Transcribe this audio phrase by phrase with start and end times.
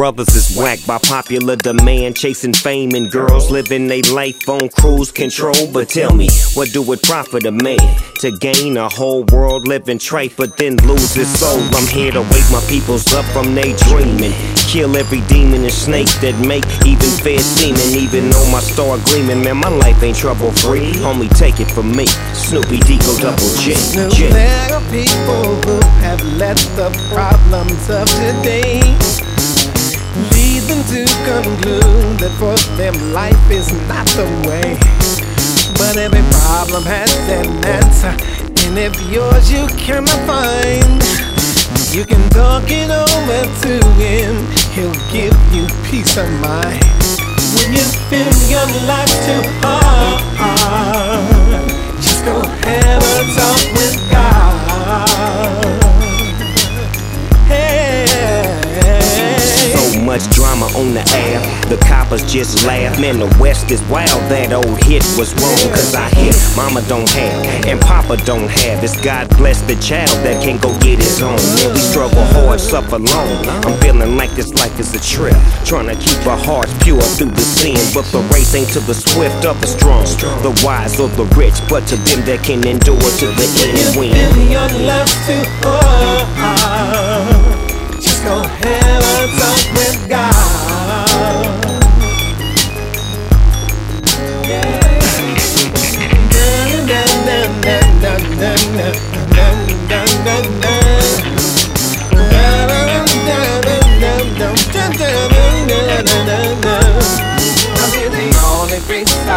[0.00, 5.12] brothers is whacked by popular demand, chasing fame and girls living their life on cruise
[5.12, 5.70] control.
[5.70, 7.76] But tell me, what do it profit a man
[8.20, 11.60] to gain a whole world living trite, but then lose his soul?
[11.76, 14.32] I'm here to wake my peoples up from their dreaming,
[14.72, 17.92] kill every demon and snake that make even fair seeming.
[17.92, 20.92] Even though my star gleaming, man, my life ain't trouble free.
[21.04, 23.76] Homie, take it from me, Snoopy D-O Double G.
[24.16, 24.32] G.
[24.32, 28.80] There are people who have let the problems of today
[30.70, 34.78] to conclude that for them life is not the way.
[35.74, 38.14] But every problem has an answer,
[38.66, 41.02] and if yours you cannot find,
[41.90, 44.46] you can talk it over to him.
[44.70, 46.84] He'll give you peace of mind.
[47.58, 49.79] When you feel your life too hard,
[61.68, 63.00] the coppers just laugh.
[63.00, 64.20] Man, the West is wild.
[64.30, 68.82] That old hit was wrong, cause I hear mama don't have and papa don't have.
[68.84, 71.36] It's God bless the child that can go get his own.
[71.56, 73.30] Man, we struggle hard, suffer long.
[73.64, 77.32] I'm feeling like this life is a trip, trying to keep our hearts pure through
[77.32, 77.78] the sin.
[77.94, 80.04] But the race ain't to the swift or the strong,
[80.42, 83.90] the wise or the rich, but to them that can endure to the end and
[83.98, 84.50] win.
[84.50, 85.08] Your love
[86.40, 87.70] hard.
[88.00, 88.89] Just go have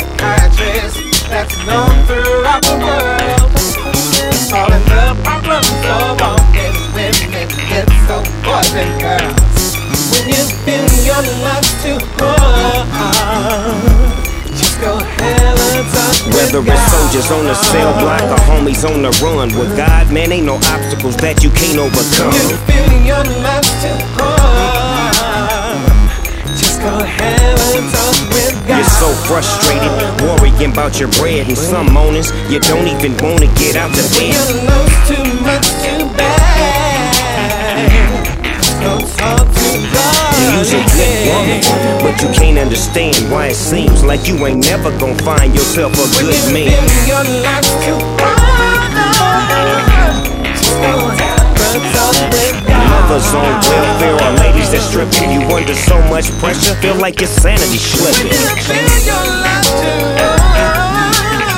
[0.00, 3.52] psychiatrist that's known throughout the world.
[4.34, 9.76] Solving the problems of all men, women, kids, so boys and girls.
[10.12, 12.86] When you feel your life too hard,
[14.52, 19.02] just go have a talk Whether it's soldiers on the cell block or homies on
[19.02, 22.32] the run, with God, man, ain't no obstacles that you can't overcome.
[22.32, 25.80] You feel your life too hard,
[26.56, 27.55] just go have
[28.96, 29.92] so frustrated,
[30.22, 34.32] worrying about your bread, and some mornings you don't even wanna get out the bed.
[34.32, 37.36] you lose too much too bad,
[38.80, 40.26] go talk to God.
[40.56, 41.60] You's a good woman,
[42.00, 46.06] but you can't understand why it seems like you ain't never gonna find yourself a
[46.20, 46.72] good man.
[47.06, 48.56] your life too hard,
[50.56, 51.25] just
[53.08, 56.96] with Mothers on welfare or ladies that strip you, you under so much pressure, feel
[56.96, 58.32] like your sanity slipping.
[58.32, 60.00] You feel your life too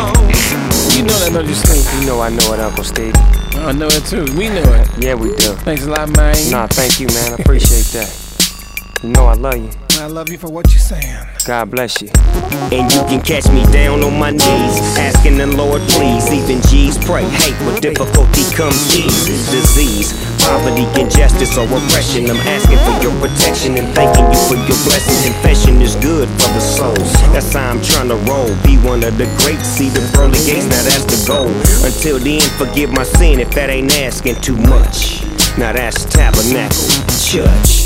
[0.95, 1.83] You know that, don't you, Snoop?
[1.99, 3.15] You know I know it, Uncle Steve.
[3.55, 4.25] I know it too.
[4.37, 4.87] We know it.
[5.03, 5.55] Yeah, we do.
[5.63, 6.35] Thanks a lot, man.
[6.51, 7.33] Nah, thank you, man.
[7.33, 8.11] I appreciate that.
[9.03, 9.82] You know I love you.
[10.03, 11.15] I love you for what you're saying.
[11.47, 12.11] God bless you.
[12.75, 16.27] And you can catch me down on my knees, asking the Lord, please.
[16.27, 17.23] Even G's pray.
[17.23, 20.11] Hey, with difficulty comes ease, disease,
[20.43, 22.27] poverty, injustice, or oppression.
[22.27, 25.31] I'm asking for your protection and thanking you for your blessing.
[25.31, 26.99] Confession is good for the soul.
[27.31, 28.51] That's how I'm trying to roll.
[28.67, 30.67] Be one of the greats, see the pearly gates.
[30.67, 31.47] Now that's the goal.
[31.87, 35.23] Until then, forgive my sin if that ain't asking too much.
[35.55, 36.91] Now that's Tabernacle
[37.23, 37.82] Church.